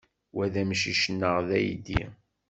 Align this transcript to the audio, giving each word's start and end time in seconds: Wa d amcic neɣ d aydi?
Wa 0.35 0.45
d 0.53 0.55
amcic 0.61 1.03
neɣ 1.11 1.35
d 1.47 1.49
aydi? 1.57 2.03